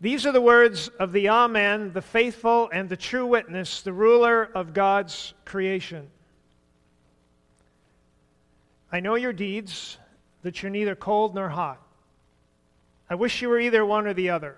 [0.00, 4.44] These are the words of the Amen, the faithful and the true witness, the ruler
[4.54, 6.10] of God's creation.
[8.92, 9.98] I know your deeds,
[10.42, 11.80] that you're neither cold nor hot.
[13.08, 14.56] I wish you were either one or the other.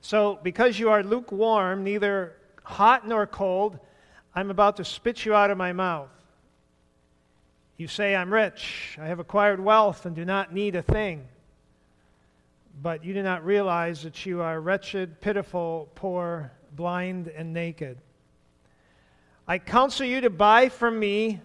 [0.00, 3.78] So, because you are lukewarm, neither hot nor cold,
[4.34, 6.08] I'm about to spit you out of my mouth.
[7.76, 11.26] You say, I'm rich, I have acquired wealth, and do not need a thing.
[12.82, 17.98] But you do not realize that you are wretched, pitiful, poor, blind, and naked.
[19.46, 21.40] I counsel you to buy from me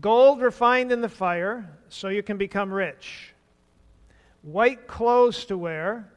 [0.00, 3.34] gold refined in the fire, so you can become rich,
[4.42, 6.10] white clothes to wear,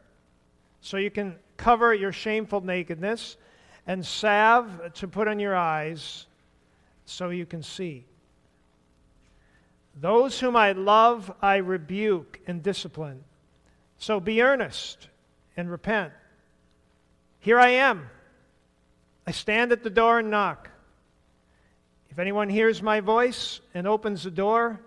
[0.81, 3.37] so you can cover your shameful nakedness,
[3.87, 6.27] and salve to put on your eyes,
[7.05, 8.05] so you can see.
[9.95, 13.23] Those whom I love, I rebuke and discipline.
[13.99, 15.09] So be earnest
[15.55, 16.13] and repent.
[17.39, 18.09] Here I am.
[19.27, 20.69] I stand at the door and knock.
[22.09, 24.81] If anyone hears my voice and opens the door,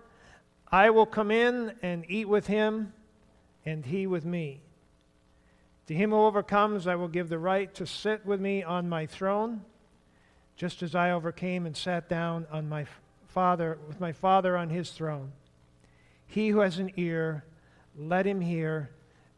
[0.69, 2.91] I will come in and eat with him,
[3.65, 4.61] and he with me.
[5.87, 9.05] To him who overcomes, I will give the right to sit with me on my
[9.05, 9.61] throne,
[10.55, 12.85] just as I overcame and sat down on my
[13.27, 15.31] father with my father on his throne.
[16.25, 17.43] He who has an ear,
[17.95, 18.89] let him hear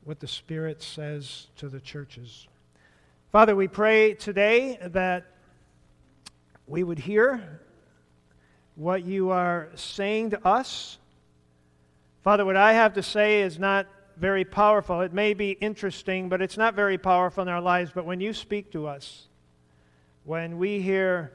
[0.05, 2.47] what the Spirit says to the churches.
[3.31, 5.25] Father, we pray today that
[6.67, 7.59] we would hear
[8.75, 10.99] what you are saying to us.
[12.23, 15.01] Father, what I have to say is not very powerful.
[15.01, 17.91] It may be interesting, but it's not very powerful in our lives.
[17.93, 19.27] But when you speak to us,
[20.23, 21.33] when we hear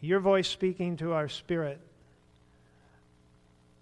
[0.00, 1.80] your voice speaking to our spirit,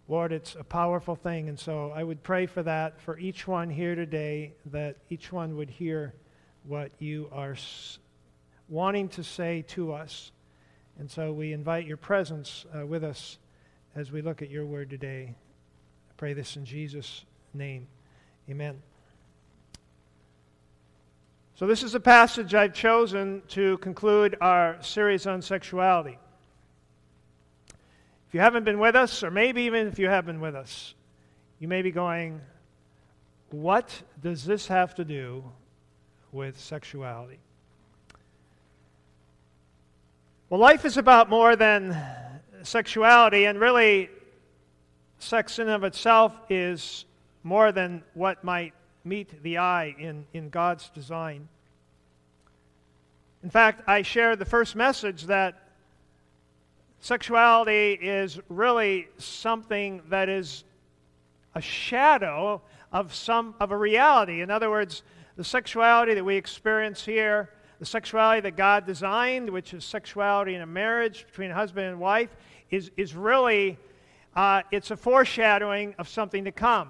[0.06, 1.48] Lord, it's a powerful thing.
[1.48, 5.56] And so I would pray for that for each one here today, that each one
[5.56, 6.14] would hear
[6.64, 7.56] what you are
[8.69, 10.33] wanting to say to us.
[10.98, 13.39] And so we invite your presence uh, with us
[13.96, 15.34] as we look at your word today.
[15.34, 17.86] I pray this in Jesus' name.
[18.51, 18.83] Amen.
[21.57, 26.18] So, this is a passage I've chosen to conclude our series on sexuality.
[28.34, 30.95] You haven't been with us, or maybe even if you have been with us,
[31.61, 32.40] you may be going,
[33.52, 35.45] What does this have to do
[36.33, 37.39] with sexuality?
[40.50, 41.96] Well, life is about more than
[42.64, 44.11] sexuality, and really,
[45.20, 47.05] sex in of itself is
[47.45, 48.74] more than what might
[49.05, 51.46] meet the eye in, in God's design.
[53.45, 55.64] In fact, I shared the first message that
[57.04, 60.64] Sexuality is really something that is
[61.54, 64.40] a shadow of some of a reality.
[64.40, 65.02] In other words,
[65.36, 70.62] the sexuality that we experience here, the sexuality that God designed, which is sexuality in
[70.62, 72.34] a marriage between husband and wife,
[72.70, 73.78] is, is really
[74.34, 76.88] uh, it's a foreshadowing of something to come.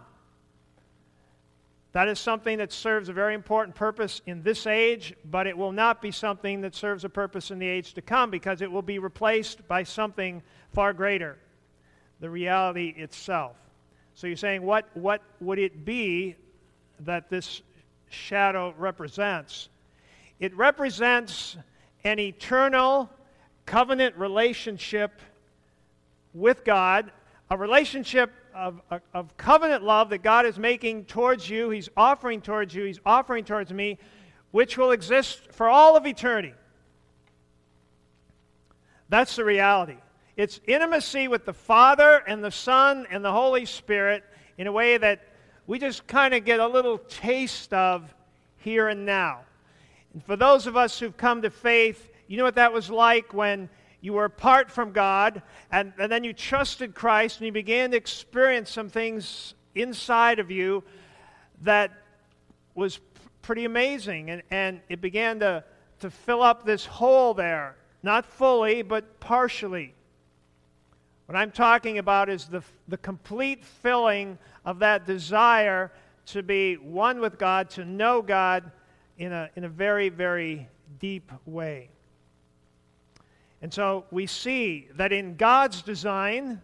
[1.94, 5.70] That is something that serves a very important purpose in this age, but it will
[5.70, 8.82] not be something that serves a purpose in the age to come because it will
[8.82, 11.38] be replaced by something far greater
[12.18, 13.56] the reality itself.
[14.14, 16.34] So you're saying, what, what would it be
[17.00, 17.62] that this
[18.08, 19.68] shadow represents?
[20.40, 21.56] It represents
[22.02, 23.08] an eternal
[23.66, 25.20] covenant relationship
[26.32, 27.12] with God,
[27.50, 28.80] a relationship of,
[29.12, 33.44] of covenant love that God is making towards you, He's offering towards you, He's offering
[33.44, 33.98] towards me,
[34.52, 36.54] which will exist for all of eternity.
[39.08, 39.96] That's the reality.
[40.36, 44.24] It's intimacy with the Father and the Son and the Holy Spirit
[44.58, 45.28] in a way that
[45.66, 48.14] we just kind of get a little taste of
[48.58, 49.40] here and now.
[50.12, 53.34] And for those of us who've come to faith, you know what that was like
[53.34, 53.68] when
[54.04, 55.40] you were apart from God,
[55.72, 60.50] and, and then you trusted Christ, and you began to experience some things inside of
[60.50, 60.84] you
[61.62, 61.90] that
[62.74, 63.00] was
[63.40, 64.28] pretty amazing.
[64.28, 65.64] And, and it began to,
[66.00, 69.94] to fill up this hole there, not fully, but partially.
[71.24, 74.36] What I'm talking about is the, the complete filling
[74.66, 75.90] of that desire
[76.26, 78.70] to be one with God, to know God
[79.16, 80.68] in a, in a very, very
[80.98, 81.88] deep way.
[83.64, 86.60] And so we see that in God's design,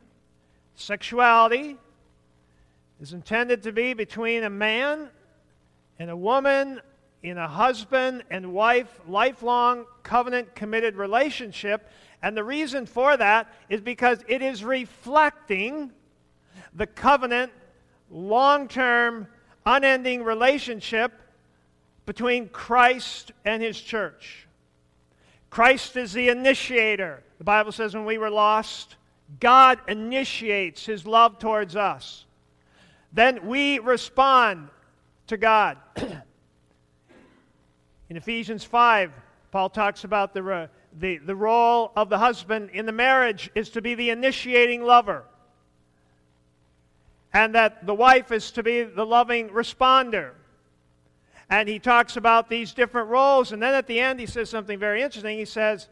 [0.74, 1.78] sexuality
[3.00, 5.08] is intended to be between a man
[5.98, 6.78] and a woman
[7.22, 11.88] in a husband and wife, lifelong, covenant committed relationship.
[12.22, 15.92] And the reason for that is because it is reflecting
[16.74, 17.50] the covenant,
[18.10, 19.26] long term,
[19.64, 21.12] unending relationship
[22.04, 24.46] between Christ and his church.
[25.50, 27.22] Christ is the initiator.
[27.38, 28.96] The Bible says when we were lost,
[29.40, 32.24] God initiates his love towards us.
[33.12, 34.68] Then we respond
[35.26, 35.76] to God.
[35.96, 36.22] in
[38.16, 39.12] Ephesians 5,
[39.50, 43.82] Paul talks about the, the, the role of the husband in the marriage is to
[43.82, 45.24] be the initiating lover,
[47.32, 50.34] and that the wife is to be the loving responder.
[51.50, 54.78] And he talks about these different roles, and then at the end, he says something
[54.78, 55.36] very interesting.
[55.36, 55.88] He says,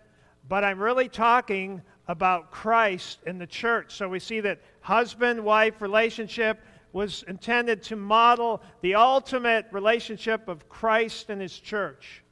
[0.48, 3.94] But I'm really talking about Christ in the church.
[3.94, 6.60] So we see that husband wife relationship
[6.92, 12.22] was intended to model the ultimate relationship of Christ and his church.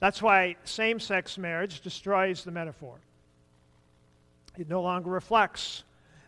[0.00, 2.98] That's why same sex marriage destroys the metaphor.
[4.58, 5.84] It no longer reflects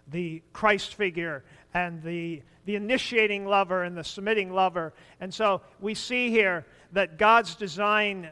[0.07, 1.45] the Christ figure
[1.75, 4.95] and the, the initiating lover and the submitting lover.
[5.21, 8.31] And so we see here that God's design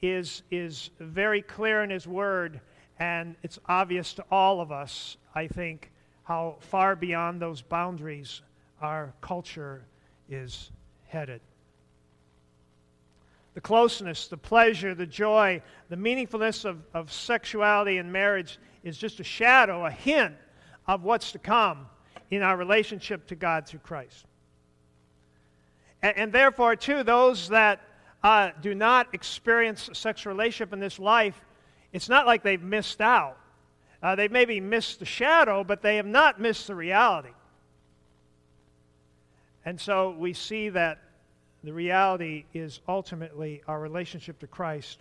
[0.00, 2.60] is, is very clear in His Word,
[2.98, 5.92] and it's obvious to all of us, I think,
[6.24, 8.40] how far beyond those boundaries
[8.80, 9.84] our culture
[10.30, 10.70] is
[11.06, 11.42] headed.
[13.52, 15.60] The closeness, the pleasure, the joy,
[15.90, 20.34] the meaningfulness of, of sexuality and marriage is just a shadow, a hint
[20.86, 21.86] of what's to come
[22.30, 24.24] in our relationship to God through Christ.
[26.02, 27.80] And, and therefore, too, those that
[28.22, 31.40] uh, do not experience a sexual relationship in this life,
[31.92, 33.36] it's not like they've missed out.
[34.02, 37.32] Uh, they maybe missed the shadow, but they have not missed the reality.
[39.64, 40.98] And so we see that
[41.62, 45.00] the reality is ultimately our relationship to Christ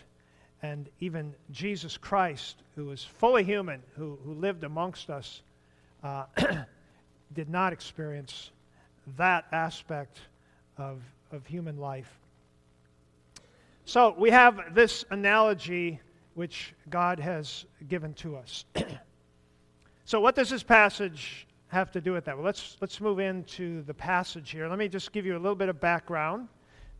[0.61, 5.41] and even Jesus Christ, who is fully human, who, who lived amongst us,
[6.03, 6.25] uh,
[7.33, 8.51] did not experience
[9.17, 10.19] that aspect
[10.77, 12.19] of, of human life.
[13.85, 15.99] So we have this analogy
[16.35, 18.65] which God has given to us.
[20.05, 22.37] so, what does this passage have to do with that?
[22.37, 24.67] Well, let's, let's move into the passage here.
[24.67, 26.47] Let me just give you a little bit of background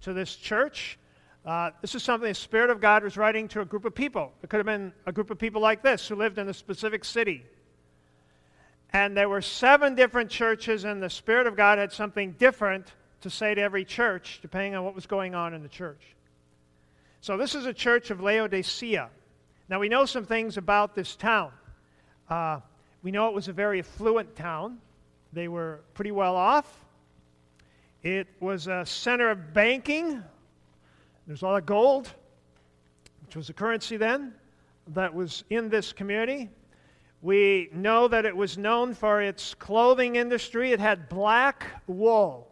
[0.01, 0.97] to this church.
[1.45, 4.33] Uh, this is something the Spirit of God was writing to a group of people.
[4.43, 7.05] It could have been a group of people like this who lived in a specific
[7.05, 7.45] city.
[8.91, 12.91] And there were seven different churches, and the Spirit of God had something different
[13.21, 16.15] to say to every church, depending on what was going on in the church.
[17.21, 19.09] So, this is a church of Laodicea.
[19.67, 21.51] Now, we know some things about this town.
[22.29, 22.61] Uh,
[23.03, 24.79] we know it was a very affluent town,
[25.33, 26.85] they were pretty well off.
[28.01, 30.23] It was a center of banking.
[31.27, 32.11] There's a lot of gold,
[33.25, 34.33] which was the currency then,
[34.87, 36.49] that was in this community.
[37.21, 40.71] We know that it was known for its clothing industry.
[40.71, 42.47] It had black wool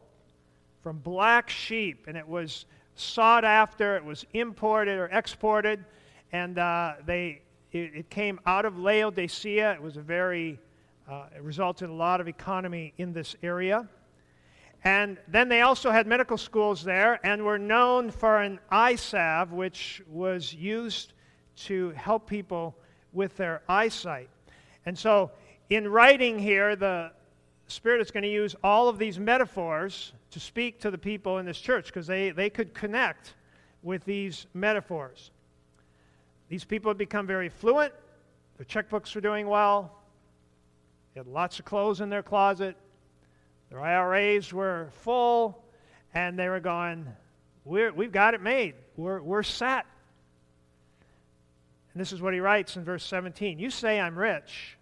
[0.81, 2.65] from black sheep, and it was
[2.95, 3.95] sought after.
[3.95, 5.85] It was imported or exported
[6.31, 7.41] and uh, they
[7.71, 9.73] it, it, came out of Laodicea.
[9.73, 10.59] It was a very
[11.09, 13.87] uh, it resulted in a lot of economy in this area.
[14.83, 19.51] And then they also had medical schools there and were known for an eye salve,
[19.51, 21.13] which was used
[21.55, 22.75] to help people
[23.13, 24.29] with their eyesight.
[24.88, 25.31] And so,
[25.69, 27.12] in writing here, the
[27.68, 31.46] Spirit is going to use all of these metaphors to speak to the people in
[31.46, 33.34] this church because they, they could connect
[33.84, 35.32] with these metaphors.
[36.48, 37.94] These people had become very fluent.
[38.56, 39.91] Their checkbooks were doing well.
[41.13, 42.77] They had lots of clothes in their closet.
[43.70, 45.65] Their IRAs were full.
[46.13, 47.06] And they were going,
[47.65, 48.75] we're, We've got it made.
[48.96, 49.86] We're, we're set.
[51.94, 54.76] And this is what he writes in verse 17 You say, I'm rich.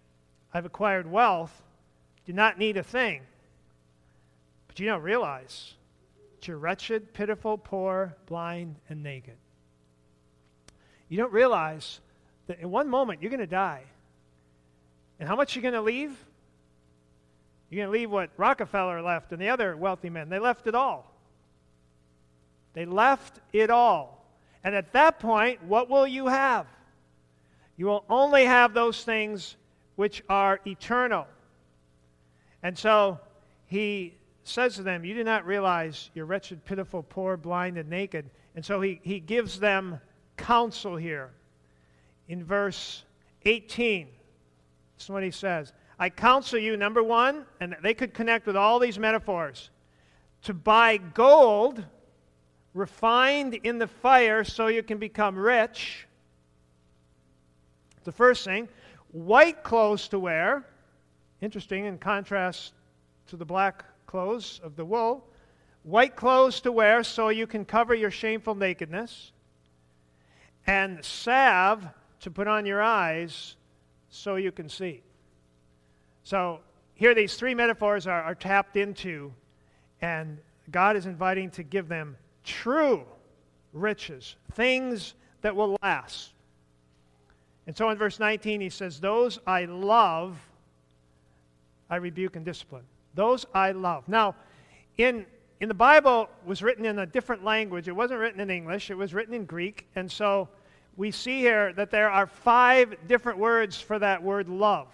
[0.56, 1.52] I've acquired wealth.
[2.24, 3.20] Do not need a thing.
[4.66, 5.74] But you don't realize
[6.32, 9.36] that you're wretched, pitiful, poor, blind, and naked.
[11.10, 12.00] You don't realize
[12.46, 13.82] that in one moment you're going to die.
[15.20, 16.16] And how much you're you going to leave?
[17.68, 20.30] You're going to leave what Rockefeller left and the other wealthy men.
[20.30, 21.12] They left it all.
[22.72, 24.24] They left it all.
[24.64, 26.66] And at that point, what will you have?
[27.76, 29.56] You will only have those things
[29.96, 31.26] which are eternal.
[32.62, 33.18] And so
[33.66, 38.30] he says to them, You do not realize you're wretched, pitiful, poor, blind, and naked.
[38.54, 40.00] And so he, he gives them
[40.36, 41.30] counsel here.
[42.28, 43.04] In verse
[43.44, 44.08] 18,
[44.96, 48.56] this is what he says I counsel you, number one, and they could connect with
[48.56, 49.70] all these metaphors,
[50.42, 51.84] to buy gold
[52.74, 56.06] refined in the fire so you can become rich.
[58.04, 58.68] The first thing,
[59.12, 60.64] white clothes to wear.
[61.40, 62.72] Interesting in contrast
[63.26, 65.26] to the black clothes of the wool,
[65.82, 69.32] white clothes to wear so you can cover your shameful nakedness,
[70.66, 71.86] and salve
[72.20, 73.56] to put on your eyes
[74.08, 75.02] so you can see.
[76.22, 76.60] So
[76.94, 79.32] here these three metaphors are, are tapped into,
[80.00, 80.38] and
[80.70, 83.04] God is inviting to give them true
[83.72, 86.32] riches, things that will last.
[87.66, 90.38] And so in verse 19, he says, Those I love,
[91.90, 92.84] I rebuke and discipline.
[93.14, 94.08] Those I love.
[94.08, 94.36] Now,
[94.98, 95.26] in,
[95.60, 97.88] in the Bible, was written in a different language.
[97.88, 99.86] It wasn't written in English, it was written in Greek.
[99.96, 100.48] And so
[100.96, 104.88] we see here that there are five different words for that word love,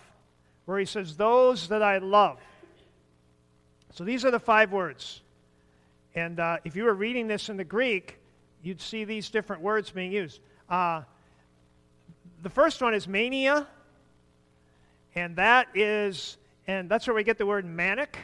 [0.65, 2.39] where he says, Those that I love.
[3.93, 5.21] So these are the five words.
[6.15, 8.19] And uh, if you were reading this in the Greek,
[8.63, 10.41] you'd see these different words being used.
[10.69, 11.03] Uh,
[12.43, 13.67] the first one is mania,
[15.15, 18.19] and that is, and that's where we get the word manic.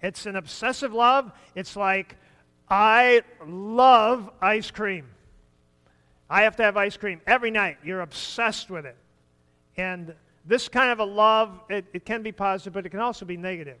[0.00, 1.32] It's an obsessive love.
[1.54, 2.16] It's like,
[2.68, 5.06] I love ice cream.
[6.30, 7.78] I have to have ice cream every night.
[7.84, 8.96] You're obsessed with it.
[9.76, 10.14] And
[10.46, 13.36] this kind of a love, it, it can be positive, but it can also be
[13.36, 13.78] negative.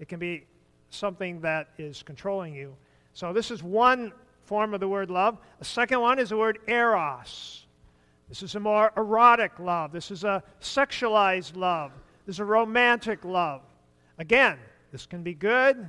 [0.00, 0.44] It can be
[0.90, 2.74] something that is controlling you.
[3.12, 4.12] So this is one
[4.44, 5.38] form of the word love.
[5.60, 7.63] A second one is the word eros.
[8.34, 9.92] This is a more erotic love.
[9.92, 11.92] This is a sexualized love.
[12.26, 13.60] This is a romantic love.
[14.18, 14.58] Again,
[14.90, 15.88] this can be good,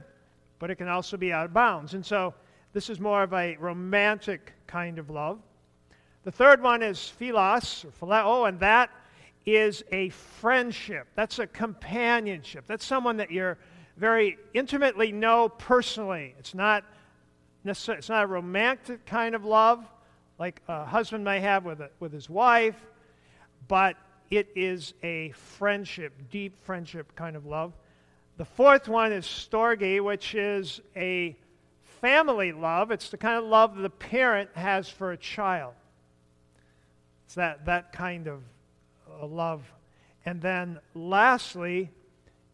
[0.60, 1.96] but it can also be out of bounds.
[1.96, 2.36] And so
[2.72, 5.40] this is more of a romantic kind of love.
[6.24, 8.92] The third one is philos, or phileo, and that
[9.48, 11.08] is a friendship.
[11.16, 12.66] That's a companionship.
[12.68, 13.58] That's someone that you're
[13.98, 16.36] very intimately know personally.
[16.38, 16.84] It's not
[17.64, 19.84] necessarily, it's not a romantic kind of love,
[20.38, 22.76] like a husband may have with, a, with his wife,
[23.68, 23.96] but
[24.30, 27.74] it is a friendship, deep friendship kind of love.
[28.38, 31.36] The fourth one is storge, which is a
[32.02, 32.92] family love.
[32.92, 35.74] It's the kind of love the parent has for a child.
[37.26, 38.42] It's that, that kind of
[39.22, 39.64] uh, love.
[40.26, 41.92] And then lastly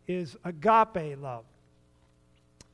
[0.07, 1.45] is agape love.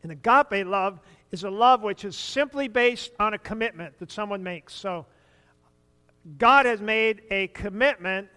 [0.03, 0.99] And agape love
[1.31, 4.73] is a love which is simply based on a commitment that someone makes.
[4.73, 5.05] So
[6.37, 8.29] God has made a commitment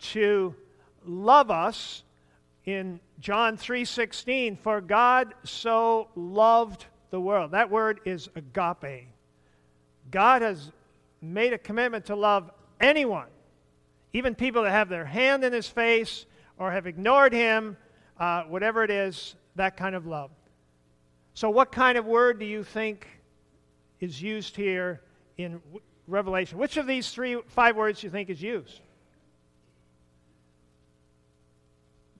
[0.00, 0.54] to
[1.04, 2.04] love us
[2.64, 7.52] in John 3:16 for God so loved the world.
[7.52, 9.08] That word is agape.
[10.10, 10.72] God has
[11.20, 13.28] made a commitment to love anyone,
[14.12, 16.26] even people that have their hand in his face
[16.58, 17.76] or have ignored him,
[18.18, 20.30] uh, whatever it is, that kind of love.
[21.40, 23.08] So, what kind of word do you think
[23.98, 25.00] is used here
[25.38, 25.62] in
[26.06, 26.58] Revelation?
[26.58, 28.78] Which of these three, five words do you think is used?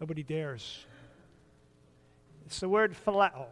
[0.01, 0.87] Nobody dares.
[2.47, 3.45] It's the word phileo.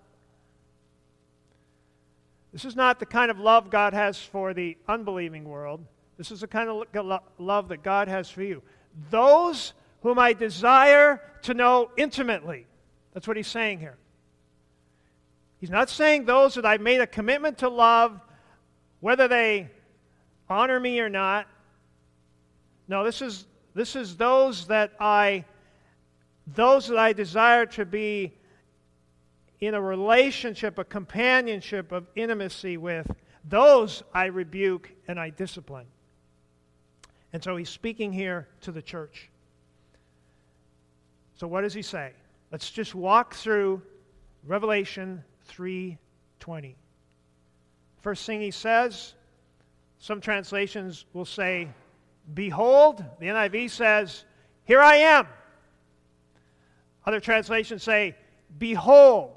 [2.50, 5.84] This is not the kind of love God has for the unbelieving world.
[6.16, 8.62] This is the kind of love that God has for you.
[9.10, 12.66] Those whom I desire to know intimately.
[13.12, 13.98] That's what he's saying here.
[15.60, 18.20] He's not saying those that I've made a commitment to love,
[19.00, 19.68] whether they
[20.48, 21.46] honor me or not.
[22.86, 25.44] No, this is, this is those that I
[26.54, 28.32] those that I desire to be
[29.60, 33.10] in a relationship, a companionship of intimacy with,
[33.44, 35.86] those I rebuke and I discipline.
[37.32, 39.30] And so he's speaking here to the church.
[41.34, 42.12] So what does he say?
[42.50, 43.82] Let's just walk through
[44.46, 46.74] Revelation 3:20.
[48.00, 49.14] First thing he says,
[49.98, 51.68] some translations will say,
[52.34, 54.24] "Behold." The NIV says,
[54.64, 55.26] "Here I am."
[57.04, 58.14] Other translations say,
[58.58, 59.36] "Behold,"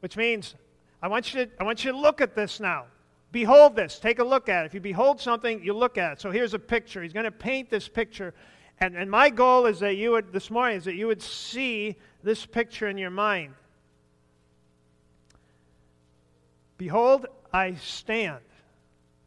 [0.00, 0.54] which means
[1.02, 2.86] I want you to, I want you to look at this now.
[3.30, 3.98] Behold this.
[3.98, 4.66] Take a look at it.
[4.66, 6.20] If you behold something, you look at it.
[6.20, 7.02] So here's a picture.
[7.02, 8.34] He's going to paint this picture.
[8.80, 11.96] And, and my goal is that you would, this morning, is that you would see
[12.22, 13.54] this picture in your mind.
[16.78, 18.38] Behold, I stand.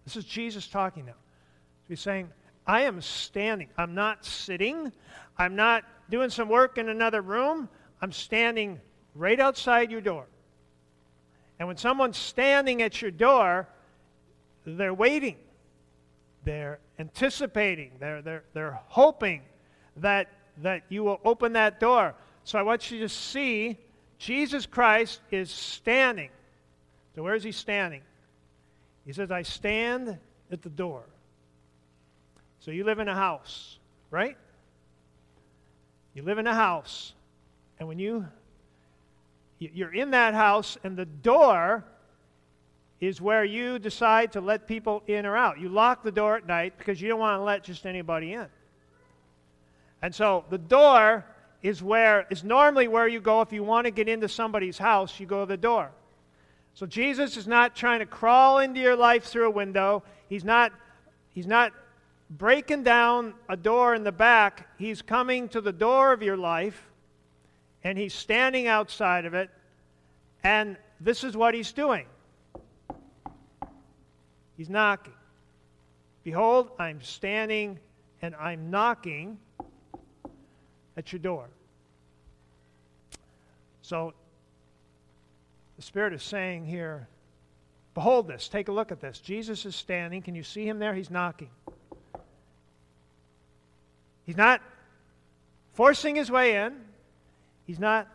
[0.06, 1.14] This is Jesus talking now.
[1.88, 2.30] He's saying,
[2.66, 3.70] I am standing.
[3.78, 4.92] I'm not sitting.
[5.38, 7.70] I'm not doing some work in another room.
[8.02, 8.80] I'm standing
[9.14, 10.26] right outside your door.
[11.60, 13.68] And when someone's standing at your door,
[14.66, 15.36] they're waiting.
[16.44, 17.92] They're anticipating.
[18.00, 19.42] They're, they're, they're hoping
[19.98, 20.28] that,
[20.60, 22.16] that you will open that door.
[22.46, 23.78] So I want you to see
[24.18, 26.30] Jesus Christ is standing.
[27.16, 28.02] So where is he standing?
[29.06, 30.18] He says, I stand
[30.52, 31.04] at the door.
[32.60, 33.80] So you live in a house,
[34.12, 34.38] right?
[36.14, 37.14] You live in a house,
[37.80, 38.28] and when you
[39.60, 41.86] You're in that house, and the door
[43.00, 45.60] is where you decide to let people in or out.
[45.60, 48.48] You lock the door at night because you don't want to let just anybody in.
[50.02, 51.26] And so the door
[51.62, 55.20] is where is normally where you go if you want to get into somebody's house,
[55.20, 55.92] you go to the door.
[56.74, 60.04] So Jesus is not trying to crawl into your life through a window.
[60.30, 60.72] He's not
[61.30, 61.74] he's not
[62.30, 64.68] breaking down a door in the back.
[64.78, 66.90] He's coming to the door of your life
[67.84, 69.50] and he's standing outside of it
[70.44, 72.06] and this is what he's doing.
[74.58, 75.14] He's knocking.
[76.24, 77.80] Behold, I'm standing
[78.22, 79.40] and I'm knocking
[80.96, 81.50] at your door.
[83.82, 84.14] So
[85.82, 87.08] the Spirit is saying here,
[87.96, 89.20] Behold this, take a look at this.
[89.20, 90.22] Jesus is standing.
[90.22, 90.94] Can you see him there?
[90.94, 91.50] He's knocking.
[94.24, 94.62] He's not
[95.74, 96.76] forcing his way in.
[97.66, 98.08] He's not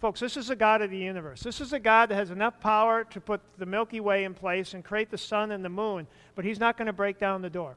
[0.00, 1.44] Folks, this is a God of the universe.
[1.44, 4.74] This is a God that has enough power to put the Milky Way in place
[4.74, 7.48] and create the sun and the moon, but He's not going to break down the
[7.48, 7.76] door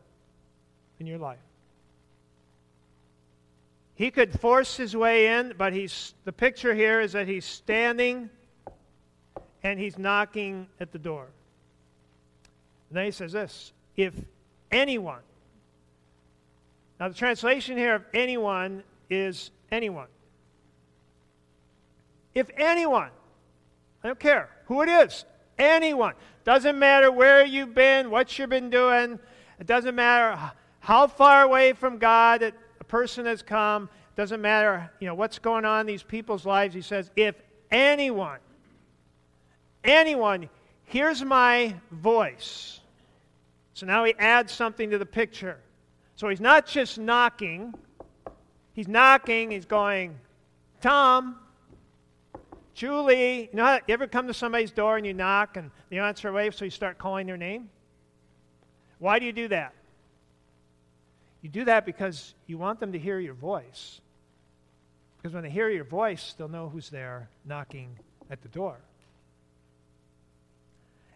[1.00, 1.38] in your life.
[3.94, 8.30] He could force his way in, but he's, the picture here is that he's standing
[9.66, 11.26] and he's knocking at the door.
[12.90, 14.14] And then he says this if
[14.72, 15.22] anyone,
[17.00, 20.06] now the translation here of anyone is anyone.
[22.36, 23.10] If anyone,
[24.04, 25.26] I don't care who it is,
[25.58, 29.18] anyone, doesn't matter where you've been, what you've been doing,
[29.60, 30.40] it doesn't matter
[30.80, 35.40] how far away from God a person has come, it doesn't matter you know, what's
[35.40, 36.76] going on in these people's lives.
[36.76, 37.36] He says, if
[37.72, 38.38] anyone,
[39.86, 40.50] anyone
[40.86, 42.80] hears my voice.
[43.74, 45.58] So now he adds something to the picture.
[46.16, 47.74] So he's not just knocking,
[48.74, 50.18] he's knocking, he's going,
[50.82, 51.38] Tom,
[52.74, 56.00] Julie, you know how, you ever come to somebody's door and you knock and they
[56.00, 57.70] answer away, so you start calling their name?
[59.00, 59.74] Why do you do that?
[61.42, 64.02] You do that because you want them to hear your voice.
[65.18, 67.98] Because when they hear your voice, they'll know who's there knocking
[68.30, 68.78] at the door.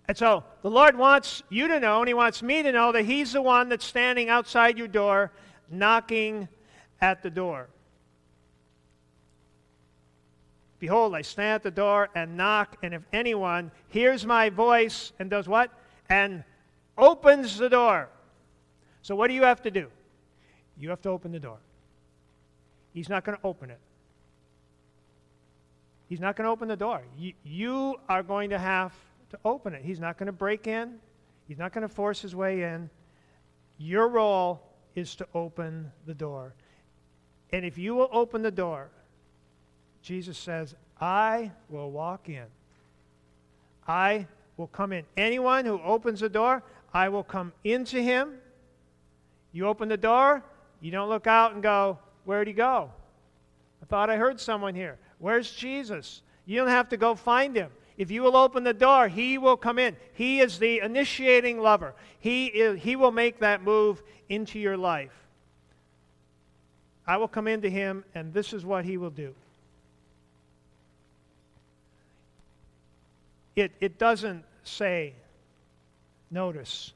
[0.09, 3.05] And so the Lord wants you to know, and He wants me to know, that
[3.05, 5.31] He's the one that's standing outside your door,
[5.69, 6.47] knocking
[6.99, 7.69] at the door.
[10.79, 15.29] Behold, I stand at the door and knock, and if anyone hears my voice and
[15.29, 15.69] does what?
[16.09, 16.43] And
[16.97, 18.09] opens the door.
[19.03, 19.89] So, what do you have to do?
[20.79, 21.59] You have to open the door.
[22.95, 23.79] He's not going to open it.
[26.07, 27.03] He's not going to open the door.
[27.15, 28.91] You, you are going to have
[29.29, 29.83] to open it.
[29.83, 30.95] He's not going to break in,
[31.47, 32.89] he's not going to force his way in.
[33.77, 34.61] Your role
[34.95, 36.53] is to open the door.
[37.51, 38.89] And if you will open the door,
[40.01, 42.45] Jesus says, I will walk in.
[43.87, 45.05] I will come in.
[45.15, 46.61] Anyone who opens the door,
[46.93, 48.33] I will come into him.
[49.51, 50.43] You open the door,
[50.81, 52.91] you don't look out and go, Where'd he go?
[53.81, 54.99] I thought I heard someone here.
[55.17, 56.21] Where's Jesus?
[56.45, 57.71] You don't have to go find him.
[57.99, 59.95] If you will open the door, he will come in.
[60.13, 61.93] He is the initiating lover.
[62.19, 65.13] He, is, he will make that move into your life.
[67.05, 69.35] I will come into him, and this is what he will do.
[73.59, 75.13] it, it doesn't say,
[76.31, 76.93] notice,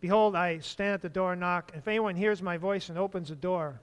[0.00, 1.72] Behold, I stand at the door and knock.
[1.74, 3.80] If anyone hears my voice and opens the door,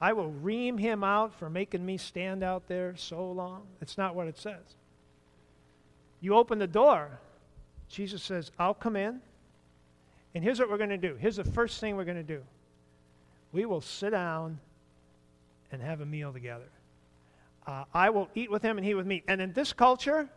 [0.00, 3.62] I will ream him out for making me stand out there so long.
[3.80, 4.74] It's not what it says.
[6.20, 7.18] You open the door,
[7.88, 9.20] Jesus says, I'll come in.
[10.34, 11.16] And here's what we're going to do.
[11.18, 12.42] Here's the first thing we're going to do
[13.52, 14.60] we will sit down
[15.72, 16.68] and have a meal together.
[17.66, 19.22] Uh, I will eat with him and he with me.
[19.26, 20.28] And in this culture,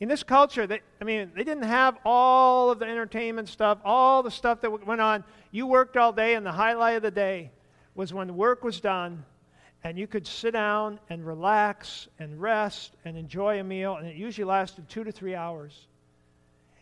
[0.00, 4.22] in this culture, they, I mean, they didn't have all of the entertainment stuff, all
[4.22, 5.22] the stuff that went on.
[5.50, 7.52] You worked all day, and the highlight of the day
[7.94, 9.24] was when work was done,
[9.84, 14.16] and you could sit down and relax and rest and enjoy a meal, and it
[14.16, 15.86] usually lasted two to three hours.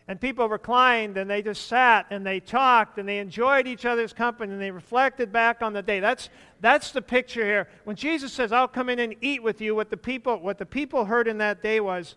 [0.07, 4.11] And people reclined and they just sat and they talked and they enjoyed each other's
[4.11, 5.99] company and they reflected back on the day.
[5.99, 7.69] That's, that's the picture here.
[7.85, 10.65] When Jesus says, I'll come in and eat with you, what the people, what the
[10.65, 12.15] people heard in that day was,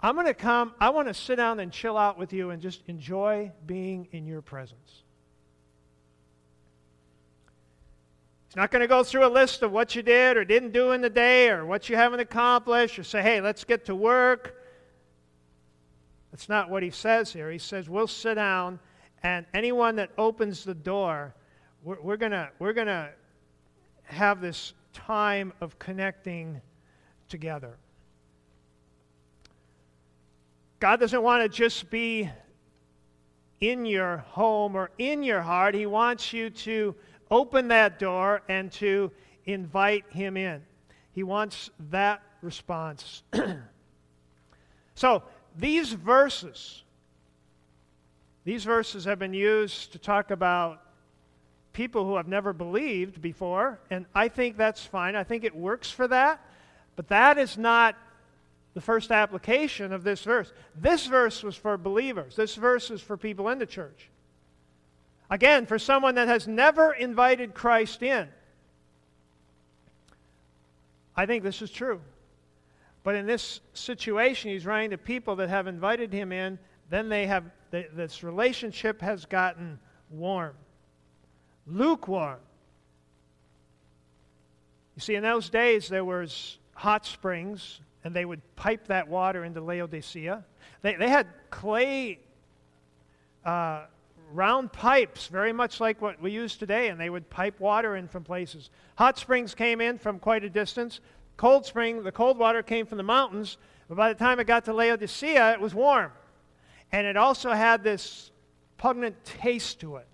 [0.00, 2.62] I'm going to come, I want to sit down and chill out with you and
[2.62, 5.04] just enjoy being in your presence.
[8.48, 10.92] He's not going to go through a list of what you did or didn't do
[10.92, 14.56] in the day or what you haven't accomplished or say, hey, let's get to work.
[16.32, 17.50] That's not what he says here.
[17.50, 18.78] He says, we'll sit down,
[19.22, 21.34] and anyone that opens the door,
[21.82, 23.10] we're, we're going we're to
[24.04, 26.60] have this time of connecting
[27.28, 27.76] together.
[30.80, 32.30] God doesn't want to just be
[33.60, 35.74] in your home or in your heart.
[35.74, 36.94] He wants you to
[37.30, 39.10] open that door and to
[39.44, 40.62] invite Him in.
[41.12, 43.22] He wants that response.
[44.94, 45.22] so,
[45.56, 46.84] these verses,
[48.44, 50.82] these verses have been used to talk about
[51.72, 55.16] people who have never believed before, and I think that's fine.
[55.16, 56.40] I think it works for that,
[56.96, 57.96] but that is not
[58.74, 60.52] the first application of this verse.
[60.76, 64.08] This verse was for believers, this verse is for people in the church.
[65.30, 68.28] Again, for someone that has never invited Christ in.
[71.14, 72.00] I think this is true.
[73.02, 76.58] But in this situation, he's writing to people that have invited him in,
[76.90, 79.78] then they have, this relationship has gotten
[80.10, 80.54] warm,
[81.66, 82.38] lukewarm.
[84.96, 89.44] You see, in those days, there was hot springs, and they would pipe that water
[89.44, 90.44] into Laodicea.
[90.82, 92.20] They, they had clay
[93.44, 93.84] uh,
[94.32, 98.08] round pipes, very much like what we use today, and they would pipe water in
[98.08, 98.70] from places.
[98.96, 101.00] Hot springs came in from quite a distance.
[101.36, 104.64] Cold spring, the cold water came from the mountains, but by the time it got
[104.66, 106.12] to Laodicea, it was warm.
[106.92, 108.30] And it also had this
[108.76, 110.06] pungent taste to it.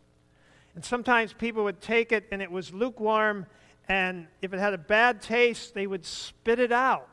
[0.75, 3.47] And sometimes people would take it and it was lukewarm,
[3.89, 7.09] and if it had a bad taste, they would spit it out.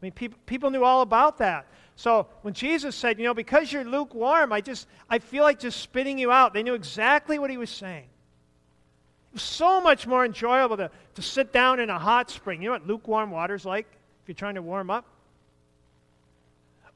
[0.00, 1.66] I mean, people, people knew all about that.
[1.98, 5.80] So when Jesus said, you know, because you're lukewarm, I just, I feel like just
[5.80, 8.04] spitting you out, they knew exactly what he was saying.
[8.04, 12.62] It was so much more enjoyable to, to sit down in a hot spring.
[12.62, 13.88] You know what lukewarm water's like
[14.22, 15.06] if you're trying to warm up?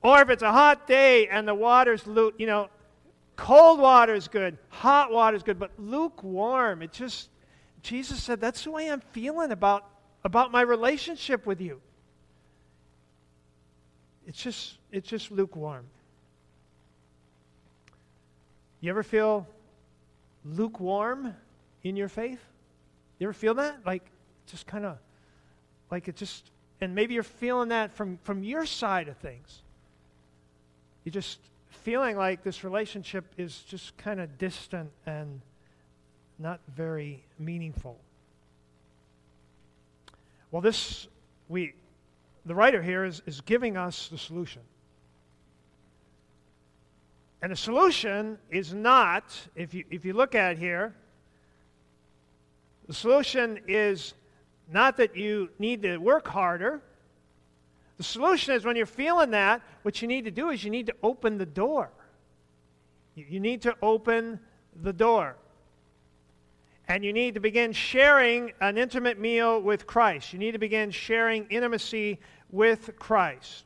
[0.02, 2.68] Or if it's a hot day and the water's, lukewarm, you know,
[3.34, 7.28] cold water is good, hot water is good, but lukewarm, it just,
[7.82, 9.84] Jesus said, that's the way I'm feeling about,
[10.22, 11.80] about my relationship with you.
[14.26, 15.84] It's just, it's just lukewarm.
[18.80, 19.46] You ever feel
[20.44, 21.34] lukewarm
[21.82, 22.40] in your faith?
[23.18, 23.86] You ever feel that?
[23.86, 24.04] Like,
[24.46, 24.98] just kind of,
[25.90, 29.62] like it just, and maybe you're feeling that from, from your side of things.
[31.04, 35.40] You're just feeling like this relationship is just kind of distant and
[36.38, 37.98] not very meaningful.
[40.50, 41.08] Well, this,
[41.48, 41.74] we,
[42.44, 44.62] the writer here is, is giving us the solution.
[47.40, 49.24] And the solution is not,
[49.56, 50.94] if you, if you look at it here,
[52.86, 54.14] the solution is
[54.70, 56.80] not that you need to work harder.
[57.96, 60.86] The solution is when you're feeling that, what you need to do is you need
[60.86, 61.90] to open the door.
[63.14, 64.40] You need to open
[64.82, 65.36] the door.
[66.88, 70.32] And you need to begin sharing an intimate meal with Christ.
[70.32, 72.18] You need to begin sharing intimacy
[72.50, 73.64] with Christ.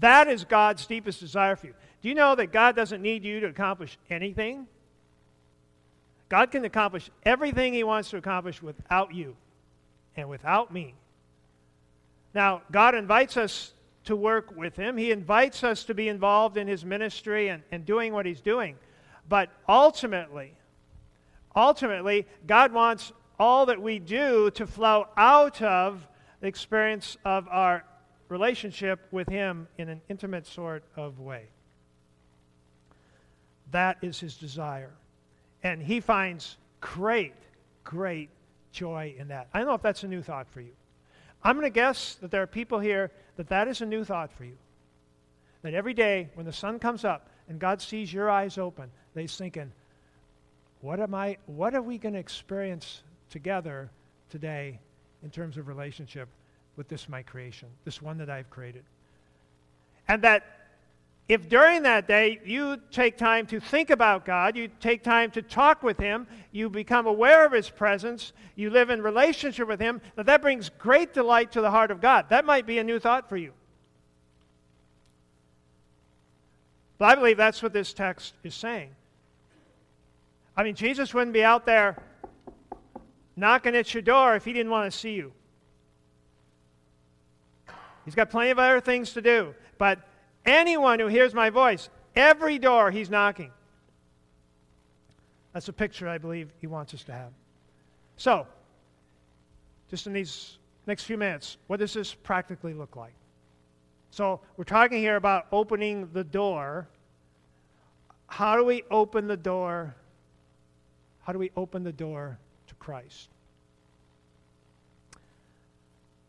[0.00, 1.74] That is God's deepest desire for you.
[2.02, 4.66] Do you know that God doesn't need you to accomplish anything?
[6.28, 9.36] God can accomplish everything He wants to accomplish without you
[10.16, 10.94] and without me.
[12.34, 13.72] Now, God invites us
[14.04, 17.84] to work with Him, He invites us to be involved in His ministry and, and
[17.84, 18.76] doing what He's doing.
[19.28, 20.54] But ultimately,
[21.54, 26.06] ultimately, God wants all that we do to flow out of
[26.40, 27.84] the experience of our
[28.28, 31.46] relationship with Him in an intimate sort of way.
[33.70, 34.92] That is His desire.
[35.62, 37.34] And He finds great,
[37.84, 38.30] great
[38.72, 39.48] joy in that.
[39.52, 40.72] I don't know if that's a new thought for you.
[41.42, 44.32] I'm going to guess that there are people here that that is a new thought
[44.32, 44.56] for you.
[45.62, 49.26] That every day when the sun comes up and God sees your eyes open, they're
[49.26, 49.72] thinking,
[50.80, 53.90] what am I what are we going to experience together
[54.30, 54.78] today
[55.22, 56.28] in terms of relationship
[56.76, 58.82] with this my creation, this one that I've created?
[60.08, 60.44] And that
[61.28, 65.42] if during that day you take time to think about God, you take time to
[65.42, 70.00] talk with Him, you become aware of His presence, you live in relationship with Him,
[70.16, 72.26] that that brings great delight to the heart of God.
[72.30, 73.52] That might be a new thought for you.
[76.98, 78.90] But I believe that's what this text is saying.
[80.60, 81.96] I mean, Jesus wouldn't be out there
[83.34, 85.32] knocking at your door if He didn't want to see you.
[88.04, 89.54] He's got plenty of other things to do.
[89.78, 90.00] But
[90.46, 93.50] Anyone who hears my voice, every door he's knocking.
[95.52, 97.32] That's a picture I believe he wants us to have.
[98.16, 98.46] So,
[99.90, 103.12] just in these next few minutes, what does this practically look like?
[104.10, 106.88] So, we're talking here about opening the door.
[108.26, 109.94] How do we open the door?
[111.22, 113.28] How do we open the door to Christ?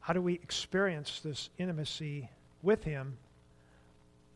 [0.02, 2.30] How do we experience this intimacy
[2.62, 3.18] with Him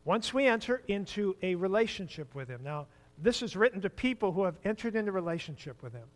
[0.05, 2.61] Once we enter into a relationship with Him.
[2.63, 2.85] Now,
[3.17, 6.07] this is written to people who have entered into relationship with Him.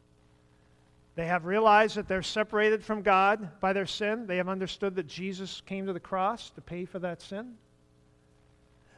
[1.15, 4.27] They have realized that they're separated from God by their sin.
[4.27, 7.55] They have understood that Jesus came to the cross to pay for that sin.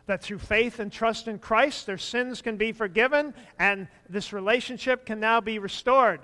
[0.08, 5.06] That through faith and trust in Christ, their sins can be forgiven and this relationship
[5.06, 6.20] can now be restored.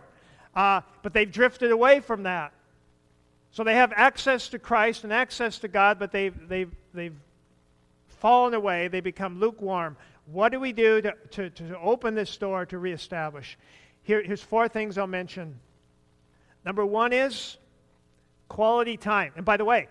[0.55, 2.51] Uh, but they've drifted away from that.
[3.51, 7.15] So they have access to Christ and access to God, but they've, they've, they've
[8.07, 8.87] fallen away.
[8.87, 9.97] They become lukewarm.
[10.25, 13.57] What do we do to, to, to open this door to reestablish?
[14.03, 15.59] Here, here's four things I'll mention.
[16.65, 17.57] Number one is
[18.49, 19.31] quality time.
[19.35, 19.87] And by the way,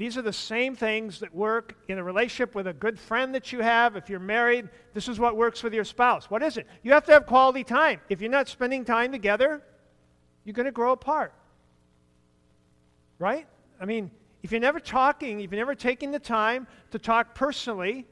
[0.00, 3.52] these are the same things that work in a relationship with a good friend that
[3.52, 3.96] you have.
[3.96, 6.30] If you're married, this is what works with your spouse.
[6.30, 6.66] What is it?
[6.82, 8.00] You have to have quality time.
[8.08, 9.60] If you're not spending time together,
[10.42, 11.34] you're going to grow apart.
[13.18, 13.46] Right?
[13.78, 14.10] I mean,
[14.42, 18.06] if you're never talking, if you're never taking the time to talk personally,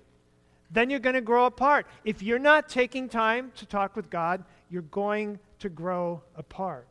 [0.70, 1.86] then you're going to grow apart.
[2.04, 6.86] If you're not taking time to talk with God, you're going to grow apart.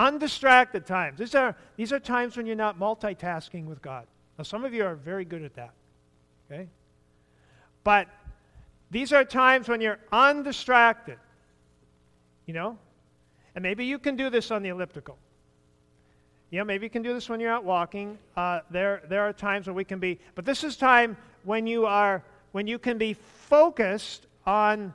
[0.00, 1.18] Undistracted times.
[1.18, 4.06] These are, these are times when you're not multitasking with God.
[4.38, 5.72] Now, some of you are very good at that.
[6.50, 6.68] Okay?
[7.84, 8.08] But
[8.90, 11.18] these are times when you're undistracted.
[12.46, 12.78] You know?
[13.54, 15.18] And maybe you can do this on the elliptical.
[16.48, 18.16] You know, maybe you can do this when you're out walking.
[18.38, 21.84] Uh, there, there are times when we can be, but this is time when you
[21.84, 24.94] are, when you can be focused on